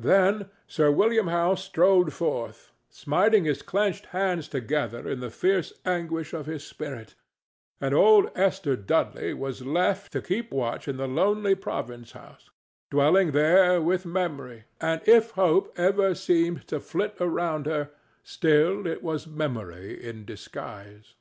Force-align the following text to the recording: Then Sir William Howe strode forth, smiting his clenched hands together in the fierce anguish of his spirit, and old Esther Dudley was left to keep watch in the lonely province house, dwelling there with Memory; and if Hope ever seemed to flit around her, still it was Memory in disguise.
Then 0.00 0.48
Sir 0.66 0.90
William 0.90 1.26
Howe 1.26 1.54
strode 1.54 2.14
forth, 2.14 2.72
smiting 2.88 3.44
his 3.44 3.60
clenched 3.60 4.06
hands 4.06 4.48
together 4.48 5.06
in 5.06 5.20
the 5.20 5.28
fierce 5.28 5.74
anguish 5.84 6.32
of 6.32 6.46
his 6.46 6.66
spirit, 6.66 7.14
and 7.78 7.92
old 7.92 8.30
Esther 8.34 8.74
Dudley 8.74 9.34
was 9.34 9.60
left 9.60 10.12
to 10.12 10.22
keep 10.22 10.50
watch 10.50 10.88
in 10.88 10.96
the 10.96 11.06
lonely 11.06 11.54
province 11.54 12.12
house, 12.12 12.48
dwelling 12.90 13.32
there 13.32 13.82
with 13.82 14.06
Memory; 14.06 14.64
and 14.80 15.06
if 15.06 15.32
Hope 15.32 15.70
ever 15.78 16.14
seemed 16.14 16.66
to 16.68 16.80
flit 16.80 17.16
around 17.20 17.66
her, 17.66 17.90
still 18.22 18.86
it 18.86 19.02
was 19.02 19.26
Memory 19.26 20.02
in 20.02 20.24
disguise. 20.24 21.16